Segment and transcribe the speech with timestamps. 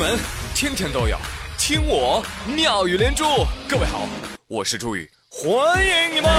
[0.00, 0.18] 门
[0.54, 1.16] 天天都有
[1.58, 3.22] 听我妙语连珠。
[3.68, 4.08] 各位好，
[4.48, 5.52] 我是朱宇，欢
[5.86, 6.30] 迎你们！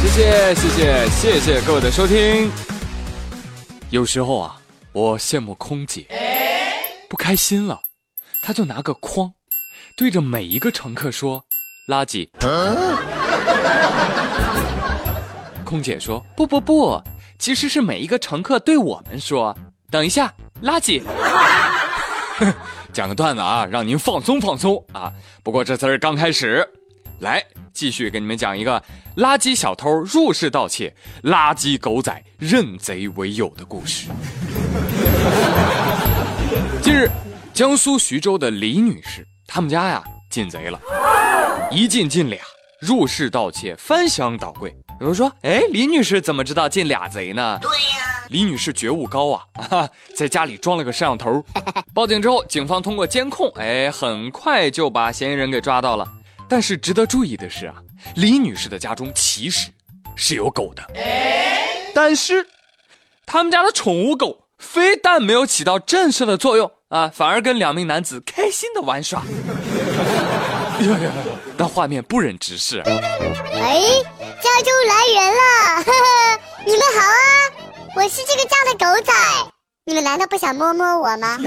[0.00, 2.50] 谢谢谢谢谢谢各位的收听。
[3.90, 4.56] 有时候啊，
[4.92, 6.06] 我羡慕空姐，
[7.10, 7.78] 不开心了，
[8.42, 9.30] 她就拿个筐，
[9.94, 11.44] 对着每一个乘客说
[11.86, 12.26] ：“垃圾。”
[15.68, 16.98] 空姐说：“不不不，
[17.38, 19.54] 其实是每一个乘客对我们说，
[19.90, 20.32] 等一下，
[20.62, 21.02] 垃圾。
[22.90, 25.12] ”讲个段子啊，让您放松放松啊。
[25.42, 26.66] 不过这才是刚开始，
[27.18, 27.44] 来
[27.74, 28.82] 继续给你们讲一个
[29.18, 30.90] 垃圾小偷入室盗窃，
[31.24, 34.08] 垃圾狗仔认贼为友的故事。
[36.80, 37.10] 近日，
[37.52, 40.80] 江苏徐州的李女士，他们家呀进贼了，
[41.70, 42.40] 一进进俩。
[42.80, 44.74] 入室盗窃，翻箱倒柜。
[45.00, 51.44] 有人说：“哎，李女士怎么知道进俩贼呢？”对呀，李女士觉悟高啊， 在家里装了个摄像头。
[51.94, 56.06] 报警之后，警方通过监控，哎，很快就把嫌疑人给抓到了。
[56.48, 57.74] 但是值得注意的是啊，
[58.16, 59.70] 李女士的家中其实
[60.16, 60.82] 是有狗的，
[61.94, 62.46] 但是
[63.24, 69.22] 他们家的宠物狗非但没有起到震慑的作用啊，反而跟两名男子开心的玩耍。
[71.56, 72.80] 那画面不忍直视。
[72.80, 73.82] 哎，
[74.40, 75.40] 家中来人了，
[75.82, 77.50] 呵呵，你们好啊，
[77.96, 79.12] 我是这个家的狗仔，
[79.84, 81.36] 你们难道不想摸摸我吗？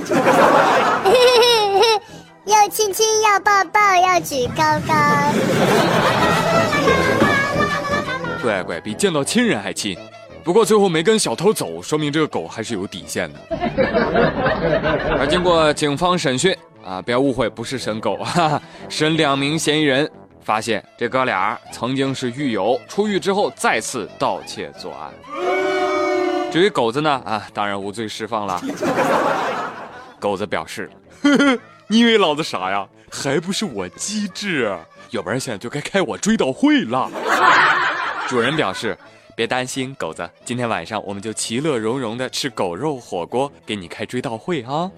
[2.45, 4.93] 要亲亲，要抱抱，要举高高。
[8.43, 9.97] 乖乖，比见到亲人还亲。
[10.43, 13.39] 不过最后没跟小偷走，说明这个狗还是有底线的。
[15.17, 16.53] 而经过警方审讯。
[16.83, 18.17] 啊，不要误会，不是审狗，
[18.89, 20.11] 审两名嫌疑人，
[20.43, 25.11] 发现这哥俩曾经是狱友，出狱之后再次盗窃作案。
[26.51, 28.61] 至于狗子呢，啊，当然无罪释放了。
[30.19, 30.91] 狗子表示，
[31.23, 32.87] 呵呵，你以为老子傻呀？
[33.09, 34.77] 还不是我机智，
[35.09, 37.09] 要不然现在就该开我追悼会了。
[38.27, 38.97] 主人表示，
[39.35, 44.89] 别担心，狗子，今天晚上我们就其乐融融的吃狗肉火锅，给你开追悼会啊。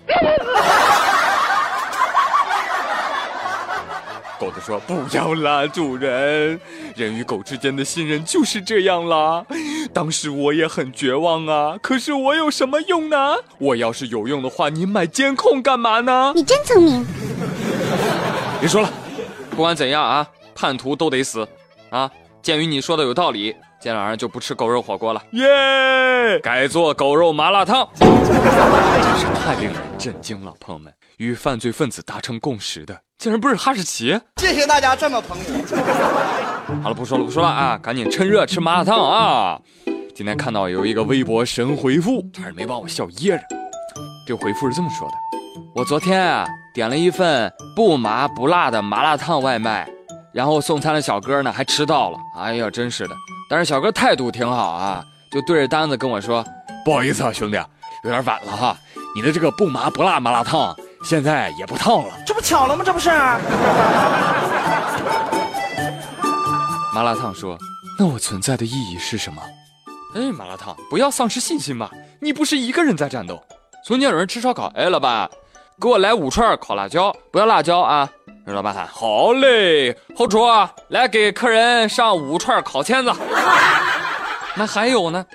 [4.43, 6.59] 狗子说：“不要啦，主人，
[6.97, 9.45] 人与狗之间的信任就是这样啦。
[9.93, 13.37] 当时我也很绝望啊，可是我有什么用呢？
[13.57, 16.33] 我要是有用的话，你买监控干嘛呢？
[16.35, 17.05] 你真聪明。
[18.59, 18.91] 别说了，
[19.51, 21.47] 不管怎样啊，叛徒都得死
[21.89, 22.11] 啊！
[22.41, 26.37] 鉴于你说的有道理，今天晚上就不吃狗肉火锅了，耶！
[26.39, 27.87] 改做狗肉麻辣烫。
[27.97, 34.19] 真是太令人震惊了，朋友们，与犯罪分子达成共识的。”竟然不是哈士奇！
[34.35, 36.79] 谢谢大家这么捧我。
[36.83, 37.79] 好了，不说了，不说了啊！
[37.81, 39.57] 赶紧趁热吃麻辣烫啊！
[40.13, 43.43] 今天看到有一个微博神回复，差点没把我笑噎着。
[44.27, 45.13] 这回复是这么说的：
[45.73, 49.87] 我昨天啊点了一份不麻不辣的麻辣烫外卖，
[50.33, 52.17] 然后送餐的小哥呢还迟到了。
[52.37, 53.15] 哎呀，真是的！
[53.49, 55.01] 但是小哥态度挺好啊，
[55.31, 56.43] 就对着单子跟我说
[56.83, 57.55] ：“不好意思啊，兄弟，
[58.03, 58.77] 有点晚了哈，
[59.15, 62.83] 你的这个不麻不辣麻辣烫。”现在也不烫了，这不巧了吗？
[62.85, 63.09] 这不是。
[66.93, 67.57] 麻辣烫说
[67.99, 69.41] ：“那我存在的意义是什么？”
[70.15, 71.89] 哎，麻辣烫，不要丧失信心嘛！
[72.21, 73.43] 你不是一个人在战斗。
[73.83, 75.29] 昨天有人吃烧烤，哎，老板，
[75.81, 78.09] 给我来五串烤辣椒，不要辣椒啊！
[78.45, 80.39] 老板喊：“好嘞。”后厨，
[80.89, 83.11] 来给客人上五串烤签子。
[84.55, 85.25] 那还有呢？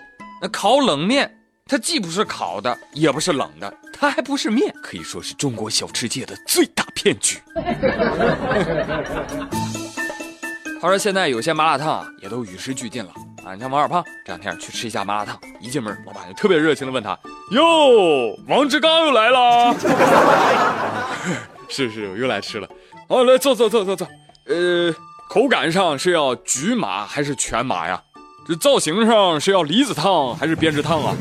[0.40, 1.30] 那烤冷面。
[1.66, 3.70] 它既不是烤的，也不是冷的，
[4.00, 7.38] 它还不是面，可以说是中国小吃界的最大骗局。
[10.80, 13.10] 他说现在有些麻辣烫啊，也都与时俱进了
[13.44, 13.52] 啊。
[13.54, 17.18] 你像王二胖这两天去吃一家麻辣烫，一进门，老板就特别热情的问他
[17.50, 19.74] ：“哟，王志刚又来了？”
[21.68, 22.68] 是是，我又来吃了。
[23.08, 24.06] 好，来坐坐坐坐坐。
[24.46, 24.94] 呃，
[25.28, 28.00] 口感上是要局麻还是全麻呀？
[28.46, 31.16] 这造型上是要离子烫还是编织烫啊？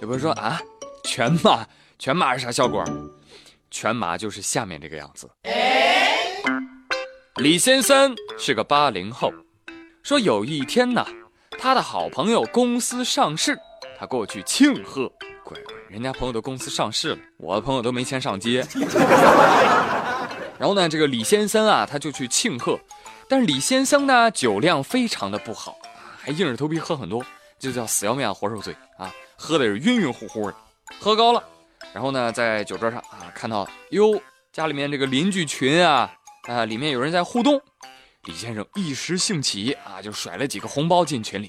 [0.00, 0.60] 有朋友说啊，
[1.02, 1.66] 全麻，
[1.98, 2.84] 全麻是啥效果？
[3.68, 5.28] 全麻就是下面这个样子。
[7.36, 9.32] 李先生是个八零后，
[10.04, 11.04] 说有一天呢，
[11.58, 13.58] 他的好朋友公司上市，
[13.98, 15.12] 他过去庆贺。
[15.42, 18.64] 乖乖，人家朋友的公司上市了，我的朋友都没钱上街。
[20.58, 22.78] 然后呢，这个李先生啊，他就去庆贺。
[23.28, 25.76] 但是李先生呢，酒量非常的不好，
[26.20, 27.24] 还硬着头皮喝很多，
[27.58, 30.56] 就叫死要面活受罪啊，喝的是晕晕乎乎的，
[30.98, 31.42] 喝高了。
[31.94, 34.20] 然后呢，在酒桌上啊，看到哟，
[34.52, 36.12] 家里面这个邻居群啊，
[36.48, 37.62] 啊，里面有人在互动。
[38.24, 41.48] 李先生一时兴起啊，就甩了几个红包进群里。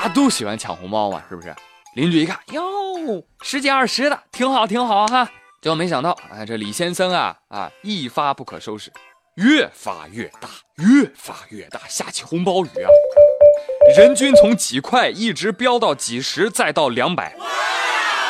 [0.00, 1.54] 大家都喜欢抢红包嘛，是不是？
[1.94, 2.62] 邻居一看，哟，
[3.42, 5.30] 十几二十的，挺好，挺好哈。
[5.60, 8.90] 结果没想到，哎，这李先生啊啊，一发不可收拾，
[9.36, 12.88] 越发越大，越发越大，下起红包雨啊，
[13.96, 17.34] 人均从几块一直飙到几十，再到两百。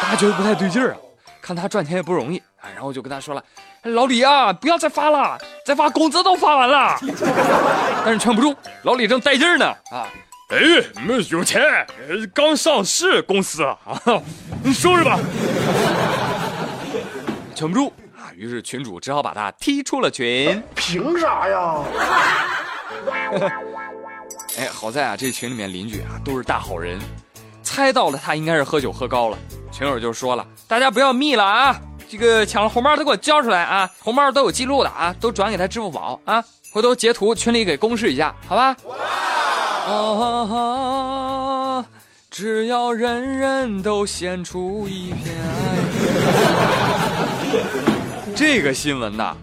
[0.03, 0.97] 大家觉得不太对劲儿啊，
[1.41, 3.45] 看他赚钱也不容易啊，然后就跟他说了
[3.85, 6.99] ：“老李啊，不要再发了，再发工资都发完了。”
[8.05, 10.09] 但是劝不住，老李正带劲儿呢啊！
[10.49, 10.59] 哎，
[11.07, 11.63] 没有钱，
[12.35, 13.79] 刚上市公司啊，
[14.65, 15.19] 你收拾吧。
[17.55, 20.61] 劝不住啊，于是群主只好把他踢出了群。
[20.75, 21.75] 凭啥呀？
[24.59, 27.01] 哎，好在啊，这群里面邻居啊都是大好人，
[27.63, 29.39] 猜到了他应该是喝酒喝高了。
[29.71, 38.77] 群友就说了，大家不要密了啊，这个抢了红包都给我交出来啊，红包都有记录的啊，都转给他支付宝啊，回头截图群里给公示一下，好吧？
[39.89, 41.85] 啊！
[42.31, 45.77] 只要人人都献出一片爱，
[48.37, 49.37] 这个新闻呐，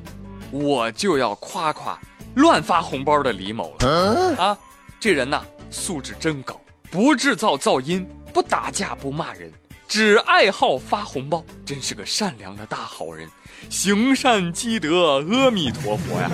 [0.52, 2.00] 我就要夸夸
[2.36, 4.58] 乱发红包的李某了啊！
[5.00, 5.42] 这人呐，
[5.72, 6.60] 素质真高，
[6.92, 9.50] 不制造噪音，不打架，不骂人，
[9.88, 13.30] 只爱好发红包，真是个善良的大好人，
[13.70, 16.30] 行善积德，阿弥陀佛呀！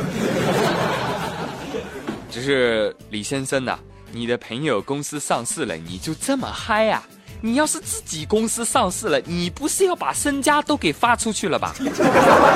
[2.31, 3.77] 只是李先生呐。
[4.11, 7.03] 你的朋友公司上市了，你就这么嗨呀？
[7.41, 11.75] 你要是自己公司上市了，你不是要把身家都给发出去了吧？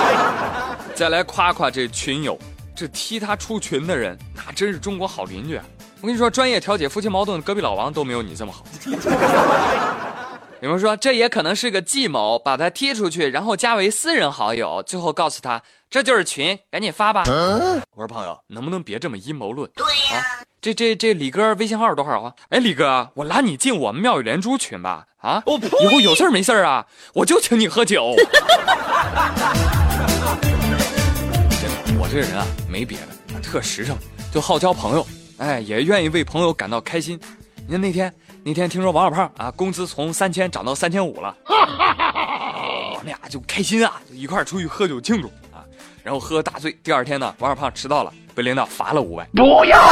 [0.95, 2.39] 再来夸夸这群友，
[2.75, 5.65] 这踢他出群的人，那真是中国好邻居啊！
[6.01, 8.63] 我跟你说，专业调解夫妻矛盾，隔壁老王都没有你这么好。
[10.61, 17.23] 有人说，这也可能是个计谋，把他踢出去，然后加为私人好友，最后告诉他这就是群，赶紧发吧。
[17.27, 19.69] 我说朋友，能不能别这么阴谋论？
[19.75, 20.23] 对呀。
[20.61, 22.33] 这这这李哥微信号多少啊？
[22.49, 25.05] 哎，李哥，我拉你进我们妙语连珠群吧。
[25.17, 25.43] 啊，
[25.81, 28.15] 以后有事没事啊，我就请你喝酒。
[31.59, 33.97] 真的，我这个人啊，没别的，特实诚，
[34.33, 35.05] 就好交朋友。
[35.39, 37.19] 哎，也愿意为朋友感到开心。
[37.65, 38.13] 你看那天
[38.43, 45.63] 那天听说王小胖啊，工资从三千涨到三千五了，我 们俩就开心啊，就一块出去喝酒庆祝啊。
[46.03, 48.13] 然后喝大醉，第二天呢，王小胖迟到了。
[48.35, 49.27] 被领导罚了五万。
[49.33, 49.77] 不要！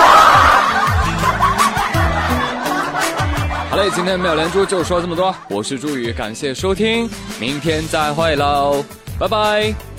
[3.69, 5.35] 好嘞，今天妙连珠就说这么多。
[5.49, 7.09] 我是朱宇，感谢收听，
[7.39, 8.85] 明天再会喽，
[9.19, 9.96] 拜拜。